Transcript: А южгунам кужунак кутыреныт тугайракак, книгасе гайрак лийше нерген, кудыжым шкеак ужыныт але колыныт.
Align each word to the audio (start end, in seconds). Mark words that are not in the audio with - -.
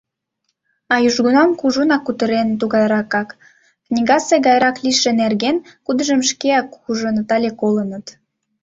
А 0.93 0.95
южгунам 1.07 1.49
кужунак 1.59 2.01
кутыреныт 2.05 2.57
тугайракак, 2.61 3.29
книгасе 3.85 4.35
гайрак 4.45 4.77
лийше 4.83 5.11
нерген, 5.21 5.57
кудыжым 5.85 6.21
шкеак 6.29 6.67
ужыныт 6.89 7.29
але 7.35 7.49
колыныт. 7.61 8.05